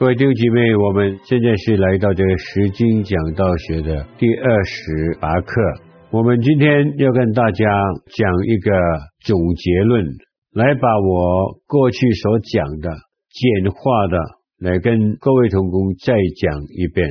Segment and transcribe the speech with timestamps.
[0.00, 5.60] 各位弟兄姐妹，我们现在是来到这个十经讲道学的第二十八课。
[6.10, 7.66] 我们今天要跟大家
[8.16, 8.72] 讲一个
[9.20, 10.06] 总结论，
[10.54, 12.88] 来把我过去所讲的
[13.28, 14.16] 简化的，
[14.70, 17.06] 来跟各位同工再讲一遍。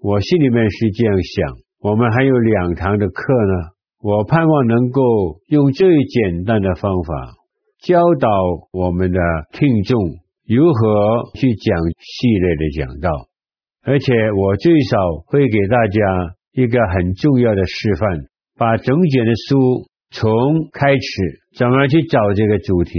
[0.00, 5.02] 我心里面是这样想：我们还有两堂的课呢，我盼望能够
[5.48, 7.34] 用最简单的方法
[7.82, 8.28] 教导
[8.70, 9.18] 我们的
[9.50, 9.98] 听众。
[10.50, 13.08] 如何去讲系列的讲道，
[13.84, 18.26] 而且我最少会给大家一个很重要的示范，
[18.58, 21.00] 把整卷的书从开始
[21.56, 22.98] 怎么去找这个主题，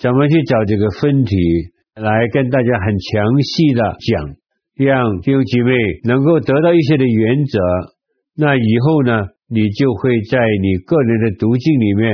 [0.00, 1.36] 怎么去找这个分题，
[1.94, 4.34] 来跟大家很详细的讲，
[4.74, 5.70] 让弟兄姐妹
[6.02, 7.60] 能够得到一些的原则。
[8.36, 12.10] 那以后呢，你就会在你个人的读经里面，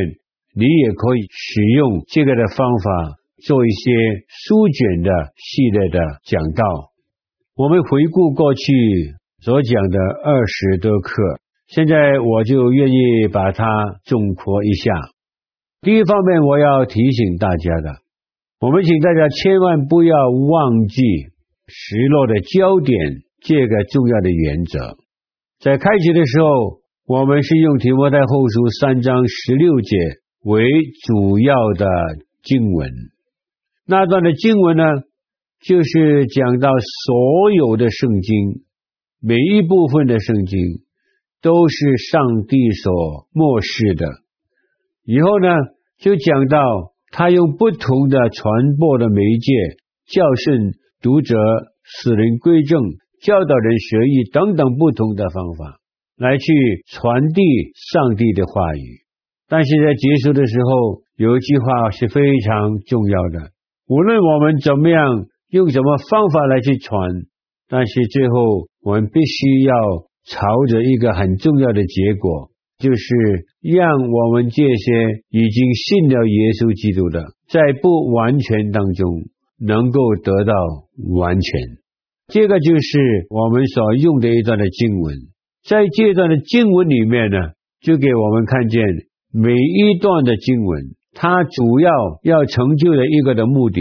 [0.55, 3.17] 你也可以使用这个的方法。
[3.47, 3.93] 做一些
[4.27, 6.91] 书卷的系列的讲道，
[7.55, 8.63] 我们回顾过去
[9.39, 11.23] 所讲的二十多课，
[11.69, 13.65] 现在我就愿意把它
[14.05, 14.93] 总括一下。
[15.81, 17.95] 第一方面，我要提醒大家的，
[18.59, 21.01] 我们请大家千万不要忘记
[21.69, 22.99] 实落的焦点
[23.43, 24.97] 这个重要的原则。
[25.61, 29.97] 在开始的时候，我们是用提摩太后书三章十六节
[30.43, 30.67] 为
[31.07, 31.87] 主要的
[32.43, 32.91] 经文。
[33.89, 34.83] 那段的经文呢，
[35.61, 36.69] 就是讲到
[37.07, 38.65] 所有的圣经，
[39.23, 40.59] 每一部分的圣经
[41.41, 44.07] 都是上帝所默示的。
[45.05, 45.49] 以后呢，
[45.99, 46.59] 就讲到
[47.13, 49.53] 他用不同的传播的媒介，
[50.09, 51.37] 教训读者、
[51.85, 52.83] 使人归正、
[53.23, 55.79] 教导人学艺等等不同的方法，
[56.17, 56.53] 来去
[56.91, 57.41] 传递
[57.93, 59.07] 上帝的话语。
[59.49, 63.53] 但是在结束的时候，有一句话是非常重要的。
[63.89, 67.09] 无论我们怎么样用什么方法来去传，
[67.69, 69.75] 但是最后我们必须要
[70.27, 73.07] 朝着一个很重要的结果，就是
[73.63, 79.07] 让我们这些已经信了耶稣基督的，在不完全当中
[79.61, 80.53] 能够得到
[81.15, 81.61] 完全。
[82.27, 85.15] 这个就是我们所用的一段的经文。
[85.63, 87.39] 在这段的经文里面呢，
[87.83, 88.83] 就给我们看见
[89.33, 90.96] 每一段的经文。
[91.19, 91.91] 他主要
[92.23, 93.81] 要成就的一个的目的，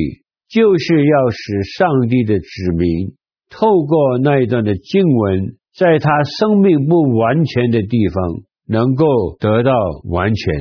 [0.50, 3.14] 就是要使上帝的子民
[3.50, 9.06] 透过那一段的经文，在他生命不完全的地方，能够
[9.38, 9.72] 得到
[10.10, 10.54] 完全。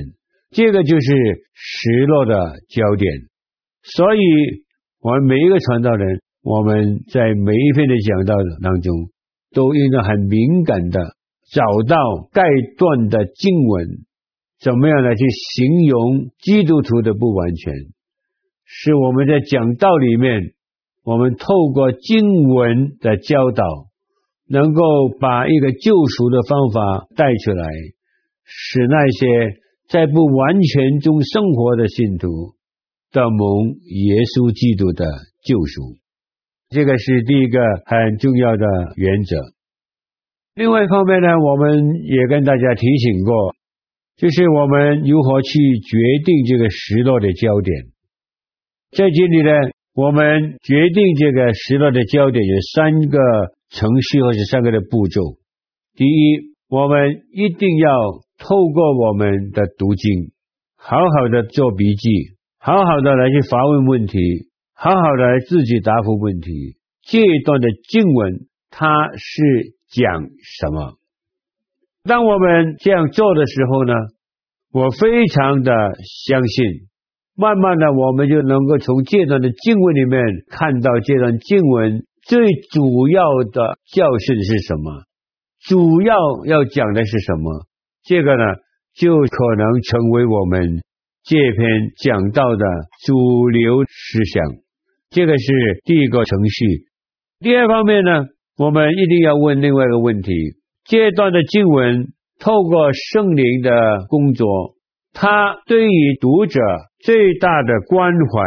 [0.51, 1.15] 这个就是
[1.55, 2.35] 失落的
[2.69, 3.13] 焦点。
[3.83, 4.21] 所以，
[5.01, 8.93] 我们每一个传道人，我们在每一篇的讲道当中，
[9.53, 11.01] 都应该很敏感的
[11.53, 11.97] 找到
[12.33, 12.43] 该
[12.77, 13.89] 段的经文。
[14.61, 17.73] 怎么样来去形容基督徒的不完全？
[18.65, 20.55] 是我们在讲道里面，
[21.05, 23.63] 我们透过经文的教导，
[24.49, 24.83] 能够
[25.21, 27.69] 把一个救赎的方法带出来，
[28.45, 32.55] 使那些在不完全中生活的信徒
[33.13, 35.05] 得蒙耶稣基督的
[35.45, 35.99] 救赎。
[36.71, 38.65] 这个是第一个很重要的
[38.97, 39.37] 原则。
[40.55, 43.55] 另外一方面呢，我们也跟大家提醒过。
[44.17, 47.87] 就是我们如何去决定这个实录的焦点，
[48.93, 49.51] 在这里呢，
[49.93, 53.19] 我们决定这个实录的焦点有三个
[53.71, 55.21] 程序或者三个的步骤。
[55.97, 57.91] 第一，我们一定要
[58.39, 60.31] 透过我们的读经，
[60.77, 64.19] 好好的做笔记，好好的来去发问问题，
[64.75, 66.77] 好好的来自己答复问题。
[67.03, 70.99] 这一段的经文它是讲什么？
[72.07, 73.95] 当我们这样做的时候呢，
[74.73, 75.73] 我非常的
[76.27, 76.65] 相信，
[77.35, 80.21] 慢慢的我们就能够从这段的经文里面
[80.51, 85.05] 看到这段经文最主要的教训是什么，
[85.67, 86.15] 主要
[86.45, 87.65] 要讲的是什么，
[88.05, 88.45] 这个呢
[88.95, 90.83] 就可能成为我们
[91.25, 92.65] 这篇讲到的
[93.07, 94.45] 主流思想。
[95.09, 96.67] 这个是第一个程序。
[97.41, 98.27] 第二方面呢，
[98.59, 100.31] 我们一定要问另外一个问题。
[100.87, 102.09] 这段的经文
[102.39, 104.75] 透过圣灵的工作，
[105.13, 106.61] 他对于读者
[107.03, 108.43] 最大的关怀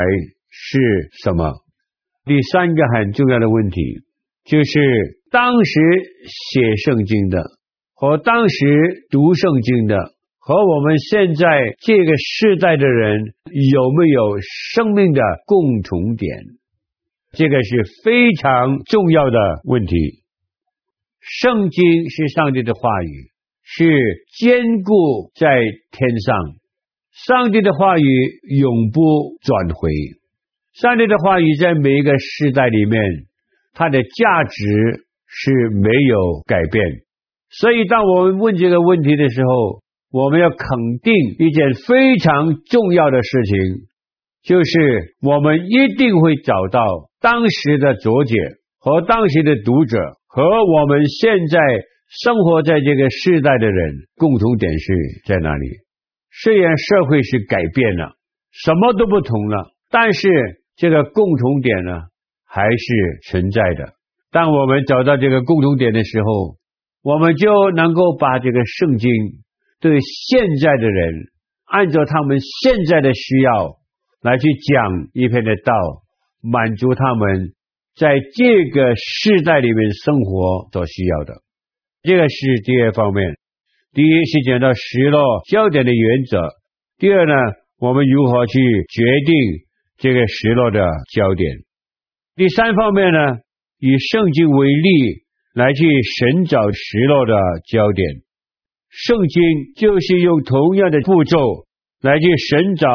[0.50, 1.54] 是什么？
[2.26, 3.82] 第三个很重要的问题
[4.46, 5.82] 就是当时
[6.26, 7.44] 写圣经的
[7.94, 9.98] 和当时读圣经的
[10.38, 13.34] 和我们现在这个世代的人
[13.74, 14.38] 有没有
[14.74, 16.38] 生命的共同点？
[17.32, 19.96] 这个是非常重要的问题。
[21.30, 23.32] 圣经是上帝的话语，
[23.64, 23.86] 是
[24.40, 25.60] 坚固在
[25.92, 26.36] 天上。
[27.12, 28.04] 上帝的话语
[28.58, 29.90] 永不转回。
[30.74, 33.02] 上帝的话语在每一个时代里面，
[33.74, 36.84] 它的价值是没有改变。
[37.50, 39.82] 所以，当我们问这个问题的时候，
[40.12, 40.58] 我们要肯
[41.02, 43.58] 定一件非常重要的事情，
[44.44, 46.80] 就是我们一定会找到
[47.20, 48.36] 当时的作者
[48.80, 49.98] 和当时的读者
[50.28, 51.60] 和我们现在
[52.24, 54.94] 生活在这个时代的人共同点是
[55.26, 55.68] 在哪里。
[56.44, 58.16] 虽然社会是改变了，
[58.52, 60.30] 什么都不同了，但是
[60.76, 62.02] 这个共同点呢，
[62.46, 63.94] 还是存在的。
[64.32, 66.58] 当我们找到这个共同点的时候，
[67.02, 69.10] 我们就能够把这个圣经
[69.80, 71.14] 对现在的人，
[71.66, 73.78] 按照他们现在的需要
[74.22, 75.74] 来去讲一篇的道，
[76.42, 77.54] 满足他们
[78.00, 81.34] 在这个世代里面生活所需要的。
[82.04, 83.36] 这个是第二方面。
[83.94, 86.50] 第一是讲到失落焦点的原则，
[87.00, 87.34] 第二呢，
[87.80, 89.36] 我们如何去决定
[89.98, 90.80] 这个失落的
[91.12, 91.50] 焦点？
[92.36, 93.20] 第三方面呢，
[93.80, 95.24] 以圣经为例
[95.56, 97.34] 来去寻找失落的
[97.66, 98.08] 焦点。
[98.90, 99.44] 圣经
[99.76, 101.38] 就是用同样的步骤
[102.02, 102.88] 来去寻找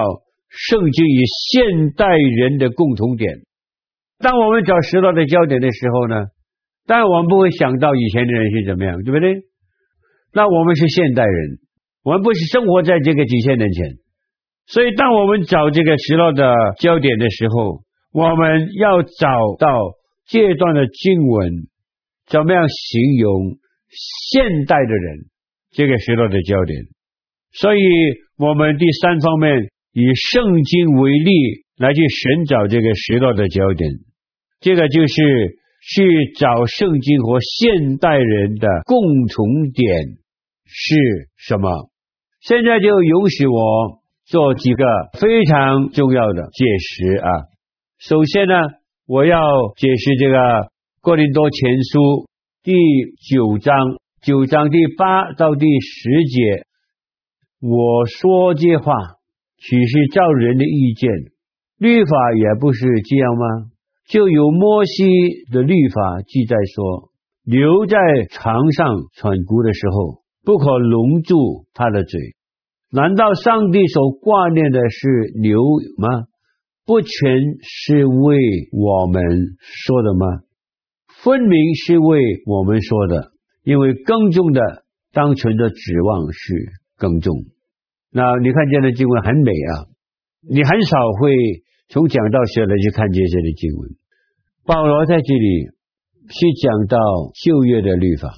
[0.49, 3.41] 圣经与现代人的共同点。
[4.23, 6.27] 当我们找失落的焦点的时候呢，
[6.87, 9.43] 当然我们不会想到以前的人是怎么样，对不对？
[10.33, 11.59] 那我们是现代人，
[12.05, 13.97] 我们不是生活在这个几千年前，
[14.67, 17.83] 所以当我们找这个石头的焦点的时候，
[18.13, 19.29] 我们要找
[19.59, 19.69] 到
[20.27, 21.51] 这段的经文，
[22.27, 23.59] 怎么样形容
[23.91, 25.19] 现代的人
[25.73, 26.85] 这个失落的焦点？
[27.53, 27.81] 所以，
[28.39, 31.31] 我们第三方面以圣经为例
[31.77, 33.91] 来去寻找这个石头的焦点，
[34.63, 40.23] 这个就是去找圣经和现代人的共同点。
[40.75, 40.97] 是
[41.37, 41.91] 什么？
[42.41, 44.85] 现在就允许我做几个
[45.21, 47.29] 非常重要的解释啊。
[47.99, 48.55] 首先呢，
[49.07, 49.39] 我要
[49.77, 50.37] 解释这个
[51.03, 51.99] 《哥林多前书》
[52.63, 52.73] 第
[53.29, 53.77] 九章
[54.23, 56.65] 九章第八到第十节。
[57.61, 58.95] 我说这话，
[59.59, 61.11] 岂是照人的意见？
[61.79, 63.47] 律法也不是这样吗？
[64.09, 65.03] 就有摩西
[65.53, 67.11] 的律法记载说，
[67.45, 67.99] 牛在
[68.31, 70.23] 床上喘谷的时候。
[70.45, 72.19] 不可拢住他的嘴，
[72.91, 75.09] 难道上帝所挂念的是
[75.41, 75.57] 牛
[75.99, 76.09] 吗？
[76.85, 77.09] 不全
[77.63, 78.37] 是为
[78.73, 79.23] 我们
[79.61, 80.27] 说的吗？
[81.23, 83.31] 分明是为我们说的，
[83.63, 84.83] 因为耕种的
[85.13, 86.55] 当存的指望是
[86.99, 87.37] 耕种。
[88.11, 89.87] 那你看见的经文很美啊，
[90.51, 91.37] 你很少会
[91.89, 93.91] 从讲到学来去看这些的经文。
[94.65, 95.67] 保罗在这里
[96.29, 96.99] 是讲到
[97.45, 98.31] 旧约的律法。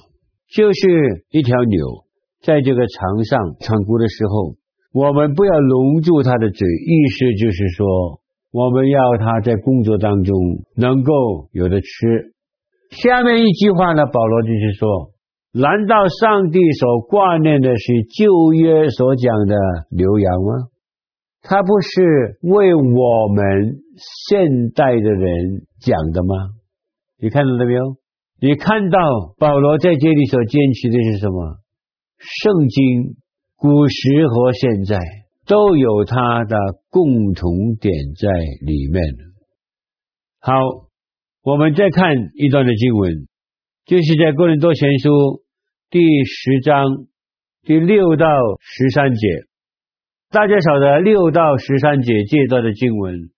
[0.53, 2.05] 就是一条牛
[2.41, 4.55] 在这个场上唱歌的时候，
[4.93, 8.21] 我们不要拢住它的嘴，意思就是说，
[8.51, 10.35] 我们要它在工作当中
[10.77, 11.11] 能够
[11.51, 11.87] 有的吃。
[12.91, 15.11] 下面一句话呢，保罗就是说，
[15.51, 19.55] 难道上帝所挂念的是旧约所讲的
[19.89, 20.69] 牛羊吗？
[21.47, 23.83] 他不是为我们
[24.27, 26.35] 现代的人讲的吗？
[27.21, 27.97] 你看到了没有？
[28.41, 28.99] 你看到
[29.37, 31.59] 保罗在这里所坚持的是什么？
[32.17, 33.15] 圣经
[33.57, 34.97] 古时和现在
[35.45, 36.57] 都有它的
[36.89, 38.27] 共同点在
[38.65, 39.03] 里面。
[40.39, 40.53] 好，
[41.43, 43.27] 我们再看一段的经文，
[43.85, 45.43] 就是在哥林多前书
[45.91, 47.05] 第十章
[47.61, 48.25] 第六到
[48.59, 49.27] 十三节。
[50.31, 53.29] 大家晓得六到十三节这段的经文，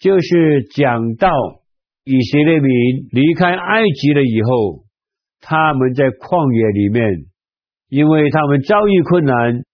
[0.00, 1.30] 就是讲到。
[2.08, 2.70] 以色列民
[3.10, 4.84] 离开埃及了以后，
[5.40, 7.26] 他们在旷野里面，
[7.88, 9.64] 因为他们遭遇困难，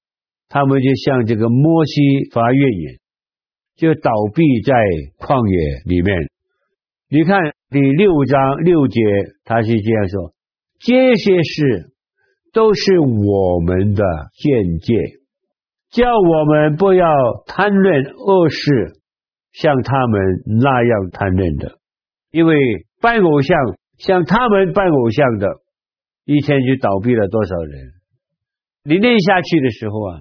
[0.49, 2.95] 他们就向这个摩西发怨言，
[3.76, 4.73] 就倒闭在
[5.21, 6.16] 旷野里面。
[7.11, 8.99] 你看第六章六节，
[9.45, 10.33] 他是这样说：
[10.81, 11.92] 这些事
[12.54, 14.02] 都是我们的
[14.40, 14.97] 见解，
[15.92, 17.06] 叫我们不要
[17.46, 18.92] 贪恋恶事，
[19.52, 20.20] 像他们
[20.61, 21.78] 那样贪恋的。
[22.30, 22.56] 因为
[23.02, 23.58] 拜偶像，
[23.99, 25.49] 像他们拜偶像的，
[26.25, 27.92] 一天就倒闭了多少人？
[28.84, 30.20] 你念下去的时候啊，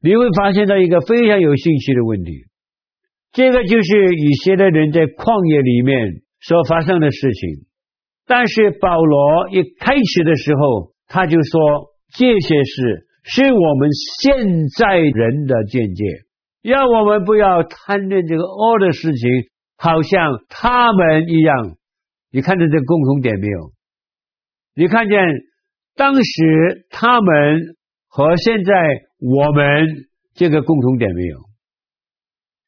[0.00, 2.46] 你会发现到一个非常有兴趣的问题。
[3.32, 7.66] 这个就是以色列人在旷野里面所发生的事情。
[8.26, 13.88] 但是保罗一开始的时候，他就说这些事是我们
[14.20, 16.04] 现在人的见解，
[16.62, 19.30] 要我们不要贪恋这个恶的事情，
[19.76, 21.76] 好像他们一样。
[22.30, 23.72] 你看见这个共同点没有？
[24.74, 25.18] 你看见
[25.96, 27.76] 当时他们
[28.08, 28.72] 和现在
[29.18, 29.86] 我们
[30.34, 31.38] 这个共同点没有？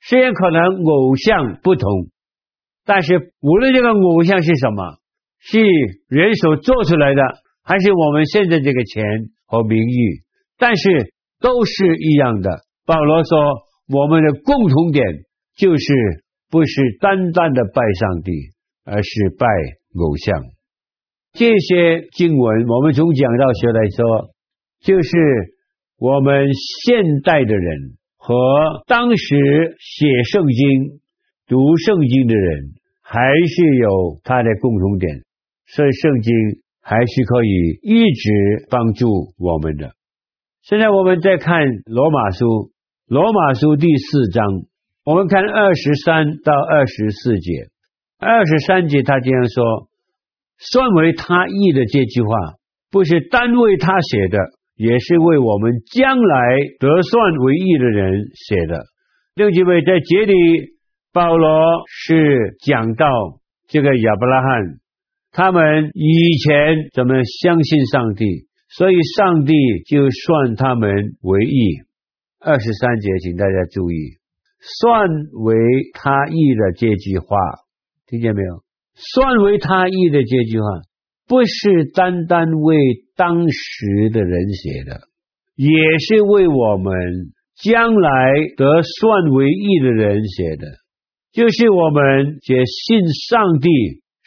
[0.01, 1.91] 虽然可能偶像不同，
[2.85, 4.99] 但是无论这个偶像是什么，
[5.39, 5.61] 是
[6.09, 7.23] 人所做出来的，
[7.63, 9.05] 还是我们现在这个钱
[9.47, 10.23] 和名誉，
[10.59, 12.61] 但是都是一样的。
[12.87, 13.39] 保罗说，
[13.89, 15.05] 我们的共同点
[15.57, 15.85] 就是
[16.51, 18.33] 不是单单的拜上帝，
[18.85, 19.47] 而是拜
[19.95, 20.45] 偶像。
[21.33, 24.31] 这些经文，我们从讲道学来说，
[24.81, 25.11] 就是
[25.99, 26.47] 我们
[26.85, 28.35] 现代的人和
[28.87, 31.01] 当时写圣经、
[31.47, 32.73] 读圣经的人，
[33.03, 35.23] 还是有他的共同点。
[35.67, 36.33] 所以圣经
[36.81, 39.96] 还是可以一直帮助我们的。
[40.69, 42.73] 现在我们再看罗马书，
[43.07, 44.45] 罗马书第四章，
[45.05, 47.69] 我们看二十三到二十四节。
[48.19, 49.89] 二十三节他这样说
[50.59, 52.57] ：“算为他义的这句话，
[52.91, 54.39] 不是单为他写的，
[54.75, 58.87] 也是为我们将来得算为义的人写的。”
[59.37, 60.35] 另几位在这里，
[61.13, 63.07] 保罗是讲到
[63.69, 64.49] 这个亚伯拉罕。
[65.31, 69.55] 他们以前怎么相信上帝，所以上帝
[69.87, 70.91] 就算他们
[71.23, 71.81] 为义。
[72.39, 74.19] 二十三节，请大家注意，
[74.61, 75.57] 算为
[75.95, 77.37] 他义的这句话，
[78.07, 78.63] 听见没有？
[78.95, 80.67] 算为他义的这句话，
[81.27, 82.77] 不是单单为
[83.17, 85.01] 当时的人写的，
[85.57, 86.93] 也是为我们
[87.63, 90.67] 将来得算为义的人写的，
[91.33, 93.69] 就是我们这信上帝。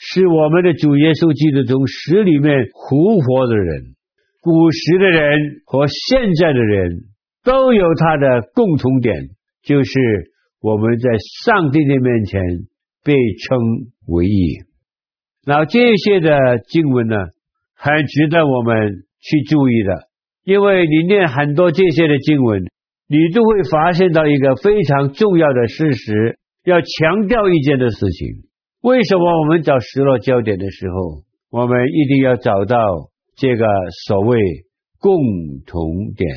[0.02, 3.99] 是我们的主耶稣基督从死里面复活的人，
[4.42, 6.92] 古时的人和现在的人
[7.44, 9.16] 都有他的共同点，
[9.64, 10.00] 就是
[10.62, 11.10] 我们在
[11.44, 12.42] 上帝的面前
[13.04, 13.60] 被称
[14.08, 14.60] 为义。
[15.46, 17.16] 那这些的经文呢，
[17.76, 20.08] 很值得我们去注意的，
[20.44, 22.64] 因为你念很多这些的经文，
[23.08, 28.28] 你就会发现到一个非常重要的事实，要强调一件的事情。
[28.82, 32.78] 为什么我们找失落焦点的时候，我们一定要找到
[33.40, 33.66] 这个
[34.06, 34.38] 所谓
[35.00, 35.16] 共
[35.66, 36.28] 同点？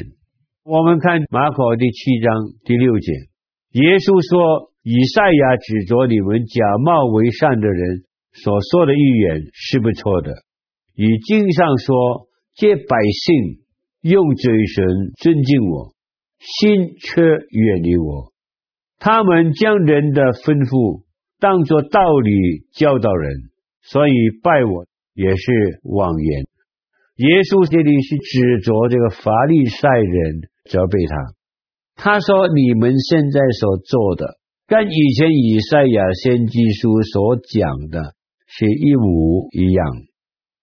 [0.64, 2.32] 我们看马可第七章
[2.64, 3.10] 第六节，
[3.72, 10.30] 耶稣说：“以赛亚指着你们假冒为善的人所说的预言是不错的。
[10.94, 13.58] 以经上说，这百姓
[14.02, 14.86] 用嘴唇
[15.18, 15.94] 尊敬我，
[16.38, 18.32] 心却远离我。
[19.00, 21.02] 他们将人的吩咐。”
[21.42, 23.50] 当作道理教导人，
[23.82, 24.12] 所以
[24.44, 26.46] 拜我也是妄言。
[27.16, 31.14] 耶稣这里是指着这个法利赛人责备他，
[31.94, 38.14] 他说：“你们现在所做的，跟以前以赛亚先知书所讲的
[38.46, 39.86] 是一模一样，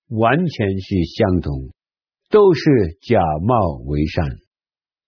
[0.09, 1.69] 完全是相同，
[2.29, 2.61] 都是
[3.01, 4.25] 假冒为善。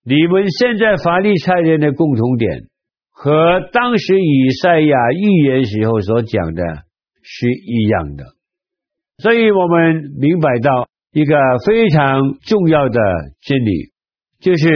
[0.03, 2.67] 你们现在法利赛人的共同点。”
[3.13, 6.63] 和当时以赛亚预言时候所讲的
[7.21, 8.24] 是一样的，
[9.19, 13.00] 所以我们明白到一个非常重要的
[13.41, 13.91] 真理，
[14.39, 14.70] 就是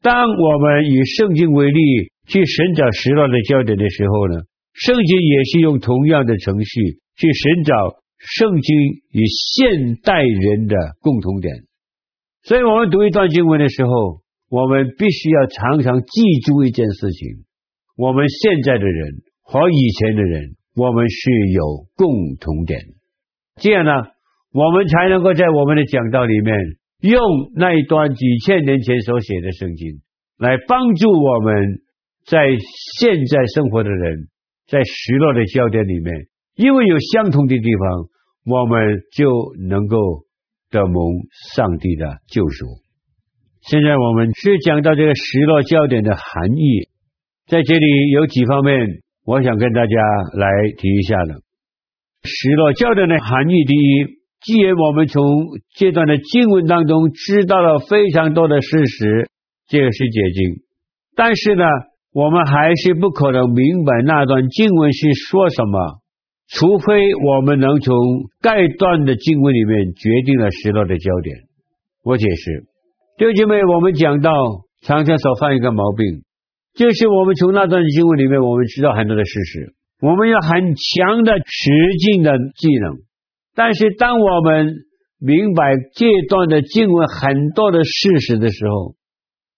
[0.00, 1.80] 当我们以圣经为例
[2.26, 4.42] 去寻找失落的焦点的时候呢，
[4.72, 6.80] 圣经也是用同样的程序
[7.16, 7.74] 去寻找
[8.18, 8.76] 圣经
[9.10, 11.52] 与现代人的共同点。
[12.44, 17.44] 所以我们读一段经文的时候，我们必须要常常记住一件事情。
[17.96, 22.80] 我们现在的人和以前的人，我们是有共同点，
[23.56, 23.90] 这样呢，
[24.52, 26.54] 我们才能够在我们的讲道里面
[27.02, 27.20] 用
[27.54, 30.00] 那一段几千年前所写的圣经
[30.38, 31.54] 来帮助我们
[32.26, 32.38] 在
[32.98, 34.28] 现在生活的人，
[34.66, 36.14] 在失落的焦点里面，
[36.56, 38.08] 因为有相同的地方，
[38.44, 39.30] 我们就
[39.68, 39.96] 能够
[40.70, 40.94] 得蒙
[41.54, 42.66] 上帝的救赎。
[43.62, 46.88] 现在我们是讲到这个失落焦点的含义。
[47.46, 48.86] 在这里有几方面，
[49.24, 49.96] 我想跟大家
[50.34, 51.34] 来提一下的。
[52.22, 55.22] 失落焦点的含义，第一，既然我们从
[55.76, 59.28] 这段的经文当中知道了非常多的事实，
[59.68, 60.62] 这个是解经，
[61.14, 61.64] 但是呢，
[62.12, 66.00] 我们还是不可能明白那段经文是说什么，
[66.48, 67.94] 除非我们能从
[68.40, 71.36] 该段的经文里面决定了失落的焦点。
[72.02, 72.64] 我解释，
[73.18, 74.32] 弟兄姐妹，我们讲到
[74.80, 76.22] 常常所犯一个毛病。
[76.74, 79.74] 就是我们从那段经文里面，我们知道很多的事实。
[80.00, 82.94] 我们有很强的实践的技能，
[83.54, 84.72] 但是当我们
[85.18, 88.94] 明白这段的经文很多的事实的时候，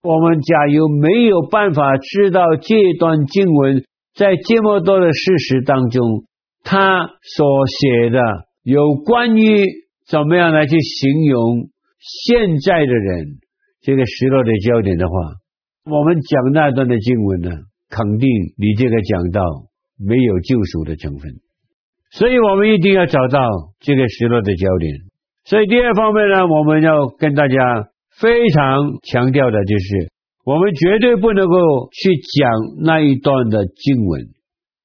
[0.03, 3.85] 我们假如没有办法知道这段经文
[4.15, 6.25] 在这么多的事实当中，
[6.65, 8.21] 他所写的
[8.63, 9.65] 有关于
[10.09, 11.69] 怎么样来去形容
[11.99, 13.39] 现在的人，
[13.81, 15.15] 这个失落的焦点的话，
[15.85, 17.51] 我们讲那段的经文呢，
[17.89, 19.41] 肯定你这个讲到
[19.99, 21.31] 没有救赎的成分，
[22.13, 23.41] 所以我们一定要找到
[23.81, 24.93] 这个失落的焦点。
[25.45, 27.89] 所以第二方面呢，我们要跟大家
[28.21, 30.13] 非常强调的就是，
[30.45, 32.53] 我们绝对不能够去讲
[32.85, 34.21] 那一段的经文，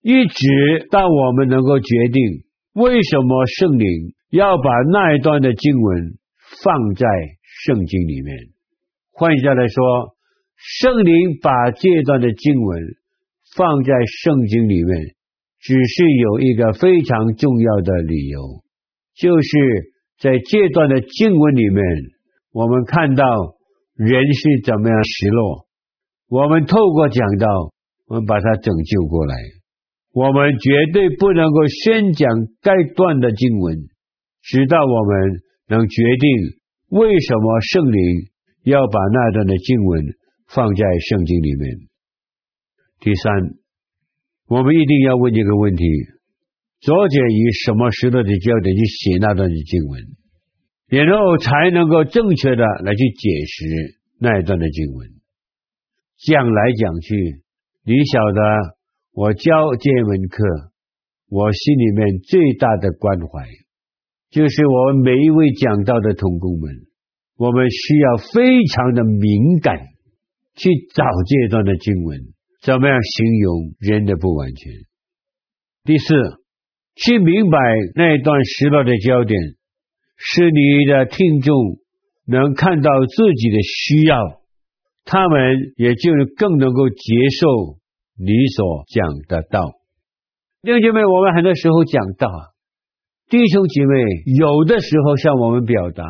[0.02, 2.44] 一直到我们能够决定
[2.74, 3.88] 为什么圣灵
[4.32, 6.18] 要把那一段的经文
[6.64, 7.06] 放在
[7.66, 8.36] 圣经里面。
[9.12, 10.16] 换一下来说，
[10.56, 12.82] 圣灵把这段的经文。
[13.56, 15.16] 放在圣经里面，
[15.60, 18.64] 只是有一个非常重要的理由，
[19.16, 19.50] 就是
[20.20, 21.84] 在这段的经文里面，
[22.52, 23.24] 我们看到
[23.96, 25.68] 人是怎么样失落，
[26.30, 27.48] 我们透过讲道，
[28.08, 29.36] 我们把它拯救过来。
[30.14, 32.28] 我们绝对不能够宣讲
[32.62, 33.76] 该段的经文，
[34.42, 38.02] 直到我们能决定为什么圣灵
[38.64, 40.06] 要把那段的经文
[40.48, 41.78] 放在圣经里面。
[43.00, 43.34] 第三，
[44.48, 45.84] 我们一定要问这个问题：
[46.80, 50.02] 作者以什么时代的焦点去写那段的经文，
[50.88, 55.10] 然后才能够正确的来去解释那一段的经文。
[56.26, 57.44] 讲来讲去，
[57.84, 58.42] 你晓得，
[59.12, 60.46] 我教这门课，
[61.28, 63.44] 我心里面最大的关怀，
[64.32, 66.72] 就是我们每一位讲道的同工们，
[67.36, 69.76] 我们需要非常的敏感，
[70.56, 72.37] 去找这段的经文。
[72.68, 74.74] 怎么样形容人的不完全？
[75.86, 76.14] 第四，
[76.96, 77.58] 去明白
[77.96, 79.40] 那一段失落的焦点，
[80.18, 81.56] 是你的听众
[82.26, 84.18] 能看到自己的需要，
[85.06, 85.40] 他们
[85.78, 86.96] 也就更能够接
[87.40, 87.80] 受
[88.18, 89.72] 你所讲的道。
[90.62, 92.28] 弟兄姐妹，我们很多时候讲道，
[93.30, 93.94] 弟兄姐妹
[94.38, 96.04] 有的时候向我们表达，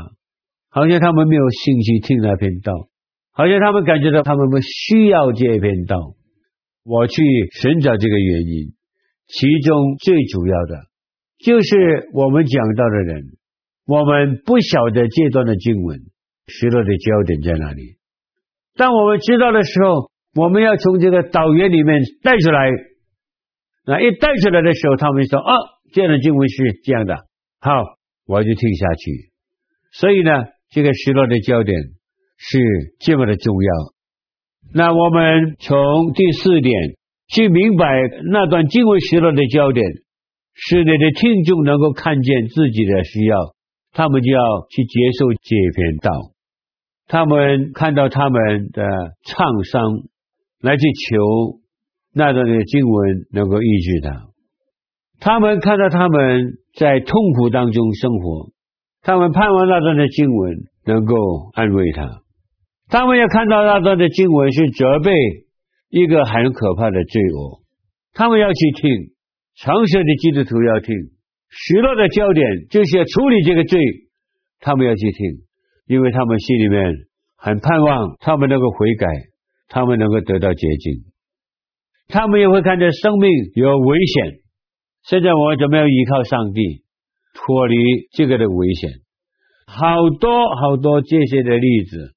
[0.72, 2.74] 好像他们没有兴趣听那篇道，
[3.32, 6.17] 好像他们感觉到他们不需要这篇道。
[6.88, 7.22] 我去
[7.60, 8.72] 寻找这个原因，
[9.28, 10.86] 其中最主要的，
[11.44, 13.24] 就是我们讲到的人，
[13.86, 16.00] 我们不晓得这段的经文
[16.48, 17.98] 失落的焦点在哪里。
[18.78, 22.70] 当我们知道的时候，我们要从这个导言里面带出来。
[23.86, 25.54] 那一带出来的时候，他们说：“啊，
[25.92, 27.16] 这样的经文是这样的。”
[27.60, 27.72] 好，
[28.26, 29.32] 我就听下去。
[29.92, 30.32] 所以呢，
[30.70, 31.76] 这个失落的焦点
[32.38, 32.60] 是
[33.00, 33.97] 这么的重要。
[34.74, 36.74] 那我们从第四点
[37.30, 37.86] 去明白
[38.32, 39.86] 那段经文失落的焦点，
[40.54, 43.54] 使你的听众能够看见自己的需要，
[43.94, 46.32] 他们就要去接受这篇道。
[47.08, 48.84] 他们看到他们的
[49.26, 49.82] 创伤，
[50.62, 51.60] 来去求
[52.14, 54.28] 那段的经文能够医治他。
[55.20, 58.52] 他们看到他们在痛苦当中生活，
[59.02, 61.16] 他们盼望那段的经文能够
[61.54, 62.22] 安慰他。
[62.90, 65.12] 他们要看到那段的经文是责备
[65.90, 67.62] 一个很可怕的罪恶，
[68.14, 68.90] 他们要去听，
[69.56, 70.96] 诚实的基督徒要听，
[71.50, 73.80] 许多的焦点就是要处理这个罪，
[74.62, 75.44] 他们要去听，
[75.86, 76.94] 因为他们心里面
[77.36, 79.06] 很盼望他们能够悔改，
[79.68, 81.04] 他们能够得到洁净，
[82.08, 84.40] 他们也会看见生命有危险，
[85.04, 86.84] 现在我怎么样依靠上帝
[87.34, 87.76] 脱离
[88.14, 88.92] 这个的危险？
[89.66, 92.14] 好多好多这些的例子。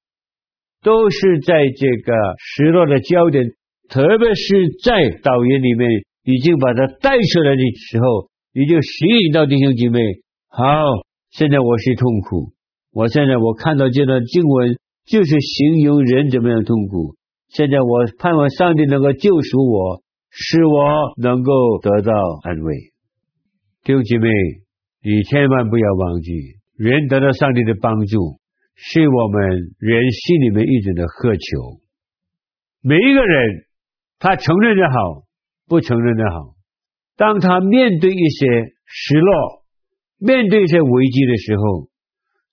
[0.83, 3.45] 都是在这个失落的焦点，
[3.89, 5.89] 特别是在导言里面
[6.23, 9.99] 已经把它带出来的时候，你就吸引到弟兄姐妹。
[10.49, 10.65] 好，
[11.29, 12.53] 现在我是痛苦，
[12.91, 17.15] 我现在我看到这段经文，就是形容人怎么样痛苦。
[17.49, 22.11] 现在我盼望上帝能够救赎我，使我能够得到
[22.43, 22.75] 安慰。
[23.83, 24.29] 弟兄姐妹，
[25.03, 26.31] 你千万不要忘记，
[26.77, 28.40] 人得到上帝的帮助。
[28.83, 29.41] 是我们
[29.77, 31.81] 人心里面一直的渴求。
[32.81, 33.65] 每一个人，
[34.17, 35.23] 他承认的好，
[35.67, 36.55] 不承认的好。
[37.15, 38.47] 当他面对一些
[38.87, 39.63] 失落，
[40.17, 41.89] 面对一些危机的时候，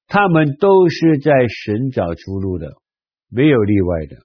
[0.06, 2.74] 他们都是在寻找出路的，
[3.30, 4.16] 没有例外的。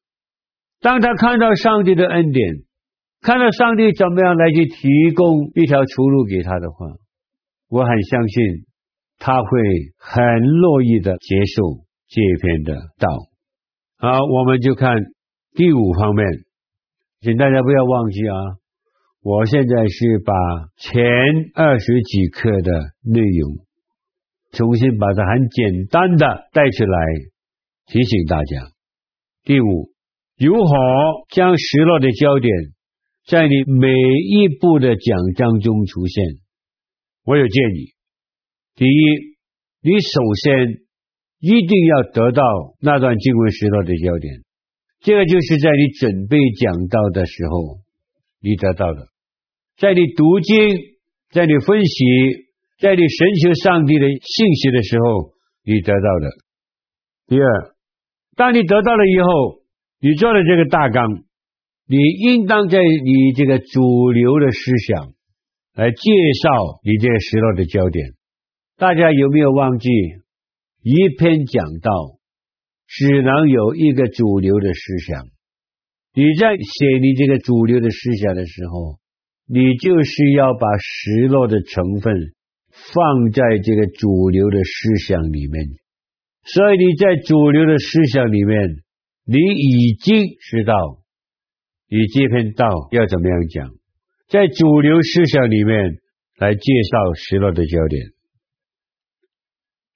[0.82, 2.56] 当他看到上帝的恩典，
[3.22, 6.86] 看到上帝怎么样来去提供一条出路给他的话，
[7.70, 8.66] 我很相信。
[9.20, 9.48] 他会
[9.98, 13.10] 很乐意的接受这篇的道。
[13.98, 14.98] 好，我们就看
[15.54, 16.28] 第五方面，
[17.22, 18.36] 请大家不要忘记啊！
[19.22, 20.34] 我现在是把
[20.76, 21.06] 前
[21.56, 22.72] 二十几课的
[23.04, 23.66] 内容
[24.52, 27.00] 重新把它很简单的带出来，
[27.86, 28.72] 提醒大家。
[29.46, 29.92] 第五，
[30.38, 30.76] 如何
[31.30, 32.52] 将失落的焦点
[33.26, 36.24] 在你每一步的讲章中出现？
[37.24, 37.94] 我有建议：
[38.76, 39.38] 第一，
[39.82, 40.83] 你首先
[41.44, 42.42] 一定要得到
[42.80, 44.44] 那段经文失落的焦点，
[45.02, 47.80] 这个就是在你准备讲道的时候
[48.40, 49.10] 你得到的，
[49.76, 50.56] 在你读经，
[51.32, 52.06] 在你分析，
[52.80, 55.34] 在你寻求上帝的信息的时候
[55.66, 56.30] 你得到的。
[57.28, 57.74] 第二。
[58.36, 59.62] 当你得到了以后，
[60.00, 61.06] 你做了这个大纲，
[61.88, 65.14] 你应当在你这个主流的思想
[65.76, 66.02] 来介
[66.42, 68.14] 绍你这个失落的焦点。
[68.76, 69.88] 大家有没有忘记，
[70.84, 72.20] 一篇讲道
[72.86, 75.28] 只能有一个主流的思想？
[76.14, 79.00] 你在写你这个主流的思想的时候，
[79.48, 82.14] 你就是要把失落的成分
[82.70, 85.66] 放在这个主流的思想里面。
[86.44, 88.84] 所以你在主流的思想里面，
[89.26, 90.76] 你已经知道
[91.88, 93.70] 你这篇道要怎么样讲，
[94.28, 95.96] 在主流思想里面
[96.38, 98.08] 来介绍失落的焦点。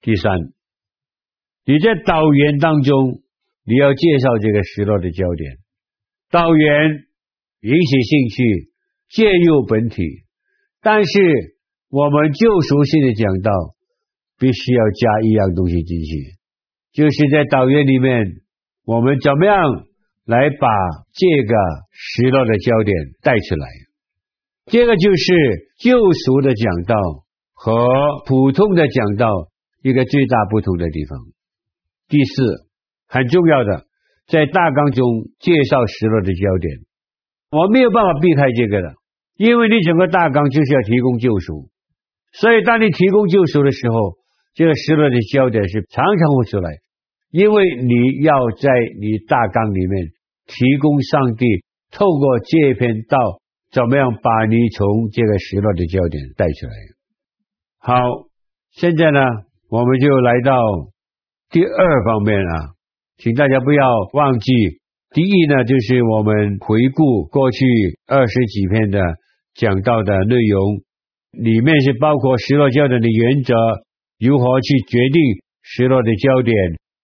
[0.00, 0.32] 第三，
[1.68, 3.20] 你在导言当中，
[3.66, 5.58] 你要介绍这个失落的焦点。
[6.30, 6.66] 导言
[7.60, 8.72] 引起兴趣，
[9.10, 10.02] 介入本体，
[10.80, 11.20] 但是
[11.90, 13.52] 我们救赎性的讲道
[14.38, 16.38] 必须要加一样东西进去。
[16.94, 18.24] 就是在导言里面，
[18.86, 19.62] 我们怎么样
[20.24, 20.68] 来把
[21.12, 21.54] 这个
[21.92, 23.68] 失落的焦点带出来？
[24.64, 26.96] 这个就是救赎的讲道
[27.52, 29.50] 和普通的讲道
[29.82, 31.18] 一个最大不同的地方。
[32.08, 32.66] 第四，
[33.06, 33.86] 很重要的，
[34.26, 35.04] 在大纲中
[35.38, 36.78] 介绍失落的焦点，
[37.50, 38.94] 我没有办法避开这个的，
[39.36, 41.68] 因为你整个大纲就是要提供救赎，
[42.32, 44.16] 所以当你提供救赎的时候，
[44.54, 46.70] 这个失落的焦点是常常会出来。
[47.30, 50.08] 因为你要在你大纲里面
[50.46, 51.44] 提供上帝
[51.90, 53.18] 透过这篇道，
[53.70, 56.72] 怎么样把你从这个失落的焦点带出来。
[57.80, 58.00] 好，
[58.70, 59.20] 现在呢，
[59.68, 60.56] 我们就来到
[61.50, 62.74] 第二方面啊，
[63.16, 64.52] 请大家不要忘记，
[65.14, 67.64] 第一呢，就是我们回顾过去
[68.06, 69.00] 二十几篇的
[69.54, 70.82] 讲到的内容，
[71.32, 73.54] 里面是包括失落焦点的原则，
[74.18, 75.22] 如何去决定
[75.62, 76.54] 失落的焦点。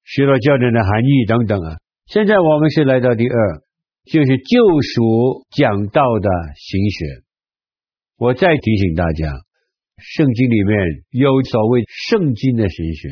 [0.07, 3.63] 失落焦点的含义等等啊，现在我们是来到第二，
[4.05, 7.25] 就是救赎讲道的神学。
[8.19, 9.33] 我再提醒大家，
[9.97, 10.77] 圣经里面
[11.09, 13.09] 有所谓圣经的神学，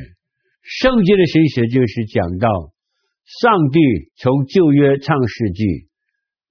[0.63, 2.49] 圣经的神学就是讲到
[3.43, 3.79] 上帝
[4.17, 5.65] 从旧约创世纪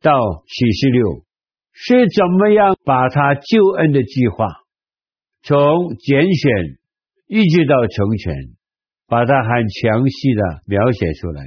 [0.02, 0.14] 到
[0.48, 1.26] 启示录
[1.74, 4.46] 是怎么样把他救恩的计划
[5.44, 6.52] 从拣选
[7.28, 8.36] 一直到成全。
[9.08, 11.44] 把它很详细的描写出来，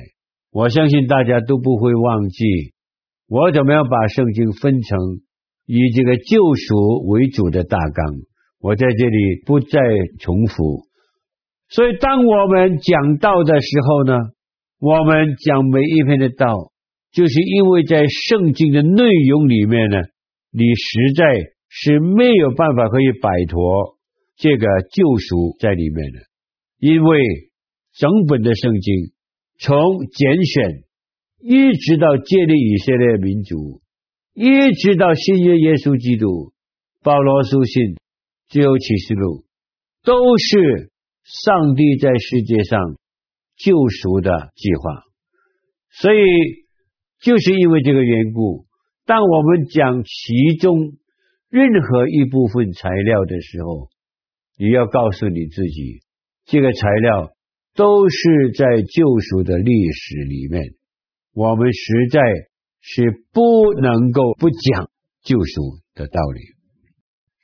[0.51, 2.45] 我相信大家都不会忘记
[3.27, 4.99] 我怎么样把圣经分成
[5.65, 8.17] 以这个救赎为主的大纲。
[8.61, 9.81] 我在这里不再
[10.21, 10.83] 重复。
[11.75, 14.17] 所以，当我们讲道的时候呢，
[14.79, 16.71] 我们讲每一篇的道，
[17.13, 19.99] 就是因为在圣经的内容里面呢，
[20.53, 21.25] 你实在
[21.69, 23.99] 是没有办法可以摆脱
[24.37, 26.19] 这个救赎在里面的，
[26.79, 27.19] 因为。
[27.97, 29.13] 整本的圣经，
[29.61, 30.83] 从拣选
[31.41, 33.83] 一直到建立以色列民族，
[34.35, 36.53] 一直到新约耶稣基督，
[37.05, 37.95] 保罗书信，
[38.49, 39.45] 最后启示录，
[40.03, 40.91] 都是
[41.25, 42.97] 上帝在世界上
[43.57, 45.03] 救赎的计划。
[45.91, 46.19] 所以，
[47.21, 48.67] 就是因为这个缘故，
[49.07, 50.79] 当我们讲其中
[51.49, 53.89] 任何一部分材料的时候，
[54.59, 56.03] 你要告诉你自己，
[56.47, 57.31] 这个材料。
[57.77, 60.63] 都是在救赎的历史里面，
[61.35, 62.21] 我们实在
[62.81, 64.89] 是不能够不讲
[65.25, 66.41] 救赎的道理。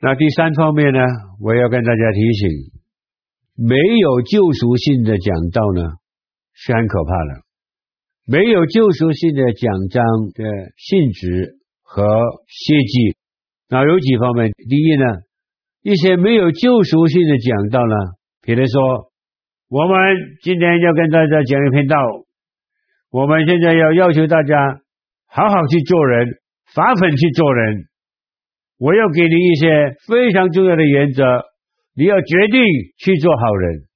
[0.00, 1.00] 那第三方面呢，
[1.40, 2.79] 我要跟大家提醒，
[3.60, 5.92] 没有救赎性的讲道呢，
[6.54, 7.42] 是很可怕的。
[8.26, 10.44] 没有救赎性的讲章的
[10.78, 13.16] 性质和设计，
[13.68, 14.50] 那有几方面。
[14.68, 15.04] 第一呢，
[15.82, 17.94] 一些没有救赎性的讲道呢，
[18.42, 19.10] 比如说。
[19.72, 19.96] 我们
[20.42, 21.96] 今天要跟大家讲一篇道，
[23.12, 24.80] 我们现在要要求大家
[25.28, 26.26] 好好去做人，
[26.74, 27.84] 发奋去做人。
[28.78, 31.22] 我要给你一些非常重要的原则，
[31.94, 32.62] 你要决定
[32.98, 33.86] 去做好人。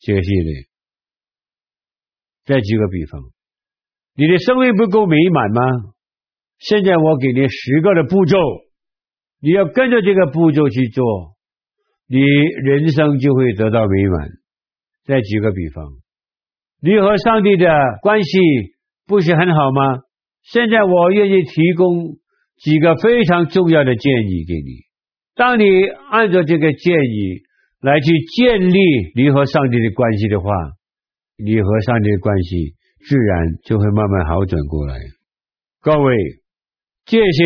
[0.00, 0.66] 这个系列，
[2.44, 3.20] 再举个比方，
[4.14, 5.62] 你的生命不够美满吗？
[6.58, 8.38] 现在我给你十个的步骤，
[9.40, 11.36] 你要跟着这个步骤去做。
[12.06, 14.28] 你人生就会得到美满。
[15.04, 15.84] 再举个比方，
[16.82, 17.66] 你和上帝的
[18.02, 18.38] 关系
[19.06, 20.02] 不是很好吗？
[20.42, 22.18] 现在我愿意提供
[22.56, 24.89] 几个非常重要的建议给你。
[25.40, 25.64] 当你
[26.10, 27.40] 按照这个建议
[27.80, 28.78] 来去建立
[29.14, 30.50] 你和上帝的关系的话，
[31.38, 32.74] 你和上帝的关系
[33.08, 34.98] 自然就会慢慢好转过来。
[35.80, 36.14] 各位，
[37.06, 37.44] 这些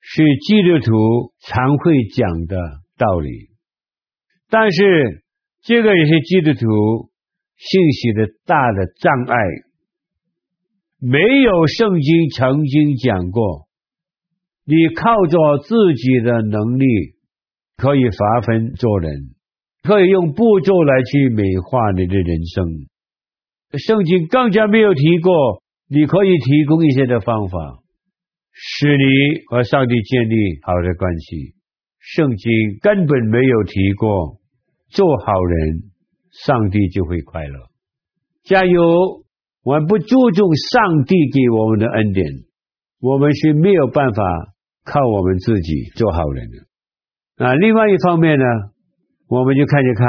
[0.00, 2.56] 是基督徒常会讲的
[2.98, 3.30] 道理，
[4.50, 5.22] 但是。
[5.64, 7.08] 这个也是基督徒
[7.56, 9.36] 信息的大的障碍，
[10.98, 13.68] 没有圣经曾经讲过，
[14.64, 17.11] 你靠着自己的能力
[17.82, 19.34] 可以发分做人，
[19.82, 22.64] 可以用步骤来去美化你的人生。
[23.76, 27.82] 圣经更加没有提过，你可以提供一些的方法，
[28.52, 29.04] 使你
[29.48, 31.54] 和上帝建立好的关系。
[31.98, 34.38] 圣经根本没有提过。
[34.90, 35.90] 做好人，
[36.46, 37.70] 上帝就会快乐。
[38.44, 39.24] 加油！
[39.64, 42.26] 我们不注重上帝给我们的恩典，
[43.00, 44.22] 我们是没有办法
[44.84, 46.71] 靠我们自己做好人的。
[47.42, 48.44] 啊，另外一方面呢，
[49.26, 50.06] 我们就看一看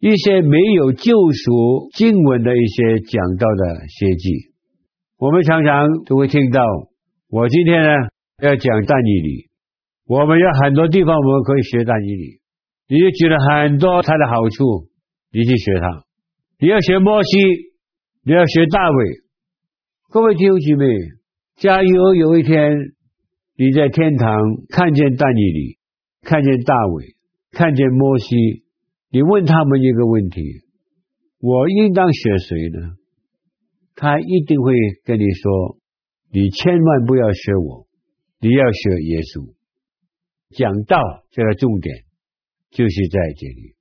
[0.00, 4.30] 一些没有救赎经文的一些讲道的学记。
[5.18, 6.62] 我们常常都会听到，
[7.28, 7.90] 我今天呢
[8.40, 9.50] 要讲但以理，
[10.06, 12.40] 我们有很多地方我们可以学但以理。
[12.88, 14.88] 你就觉得很多它的好处，
[15.30, 16.04] 你去学它。
[16.60, 17.36] 你要学摩西，
[18.24, 19.04] 你要学大卫。
[20.10, 20.86] 各位弟兄姐妹，
[21.56, 22.14] 加油！
[22.14, 22.72] 有一天
[23.54, 25.77] 你在天堂看见但以理，
[26.28, 27.16] 看见大卫，
[27.52, 28.64] 看见摩西，
[29.10, 30.42] 你问他们一个问题：
[31.40, 32.96] 我应当学谁呢？
[33.94, 35.78] 他一定会跟你说：
[36.30, 37.86] 你千万不要学我，
[38.40, 39.54] 你要学耶稣。
[40.50, 42.04] 讲道这个重点。
[42.70, 43.76] 就是在这里。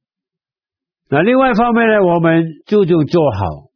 [1.10, 3.70] 那另外一方面呢，我们注重做好，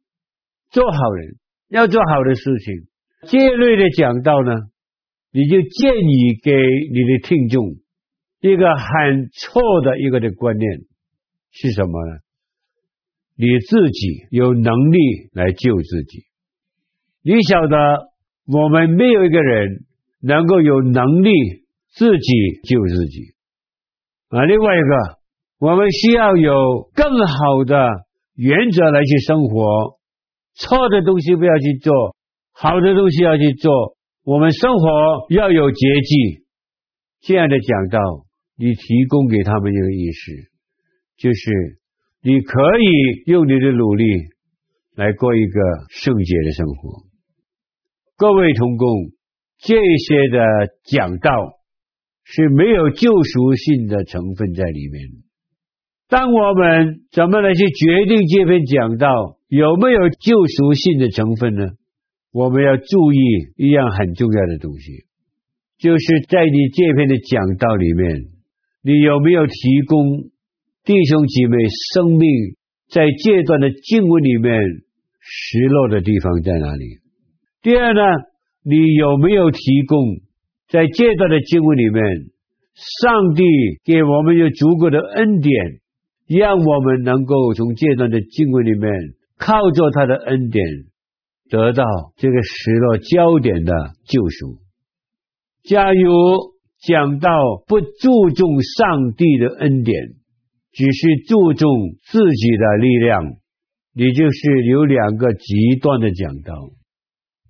[0.70, 1.36] 做好人，
[1.68, 2.88] 要做好的事情。
[3.28, 4.54] 这类的讲道呢，
[5.30, 7.76] 你就建议给你的听众
[8.42, 10.80] 一个很错的一个的观念
[11.52, 12.18] 是什么呢？
[13.36, 14.98] 你自己有能力
[15.32, 16.24] 来救自己。
[17.22, 17.76] 你晓得，
[18.46, 19.84] 我们没有一个人
[20.20, 21.30] 能够有能力
[21.94, 22.32] 自己
[22.64, 23.34] 救自己。
[24.28, 25.18] 啊，另外一个，
[25.60, 27.88] 我们需要有更好的
[28.34, 30.00] 原则来去生活。
[30.54, 32.16] 错的东西不要去做，
[32.52, 33.96] 好的东西要去做。
[34.24, 36.44] 我们生活要有节制。
[37.20, 37.98] 这样的讲道，
[38.62, 40.32] 你提供给他们一个意识，
[41.16, 41.50] 就是
[42.22, 44.04] 你可以用你的努力
[44.94, 47.02] 来过一个圣洁的生活。
[48.16, 48.88] 各位同工，
[49.58, 50.38] 这些的
[50.84, 51.58] 讲道。
[52.24, 55.08] 是没有救赎性的成分在里面。
[56.08, 61.66] 当我们怎么来去决定这篇讲道有没有救赎性的成分呢？
[62.30, 63.18] 我们要注意
[63.56, 65.04] 一样很重要的东西，
[65.78, 68.20] 就是在你这篇的讲道里面，
[68.82, 70.30] 你有没有提供
[70.84, 71.56] 弟兄姐妹
[71.94, 72.28] 生命
[72.90, 74.60] 在这段的经文里面
[75.20, 76.98] 失落的地方在哪里？
[77.62, 78.00] 第二呢，
[78.64, 80.20] 你有没有提供？
[80.68, 82.02] 在这段的经文里面，
[82.74, 83.42] 上帝
[83.84, 85.54] 给我们有足够的恩典，
[86.26, 88.90] 让我们能够从这段的经文里面
[89.38, 90.64] 靠着他的恩典，
[91.50, 91.84] 得到
[92.16, 93.72] 这个失落焦点的
[94.06, 94.58] 救赎。
[95.62, 96.10] 加油
[96.86, 97.30] 讲到
[97.66, 99.94] 不注重上帝的恩典，
[100.72, 101.70] 只是注重
[102.04, 103.24] 自己的力量，
[103.94, 106.54] 你就是有两个极端的讲道，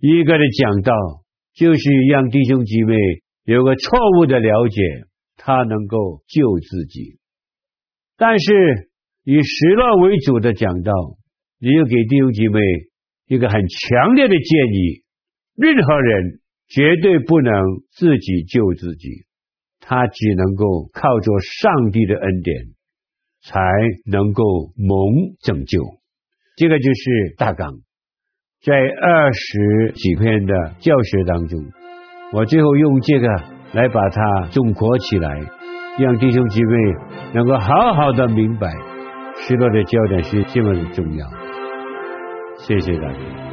[0.01, 0.92] 一个的讲道。
[1.55, 2.97] 就是让弟兄姐妹
[3.45, 4.81] 有个错误的了解，
[5.37, 7.18] 他能够救自己。
[8.16, 8.88] 但是
[9.23, 10.90] 以失落为主的讲道，
[11.61, 12.59] 你又给弟兄姐妹
[13.27, 15.05] 一个很强烈的建议：
[15.57, 16.40] 任何人
[16.75, 17.53] 绝对不能
[17.91, 19.27] 自己救自己，
[19.81, 22.57] 他只能够靠着上帝的恩典
[23.43, 23.61] 才
[24.07, 24.43] 能够
[24.77, 24.97] 蒙
[25.43, 25.83] 拯救。
[26.57, 27.75] 这个就是大纲。
[28.65, 31.61] 在二十几篇的教学当中，
[32.33, 33.29] 我最后用这个
[33.75, 35.41] 来把它总括起来，
[35.99, 36.77] 让弟兄姐妹
[37.35, 38.73] 能够好好的明白
[39.37, 41.27] 失落的焦点是这么重要。
[42.59, 43.52] 谢谢大家。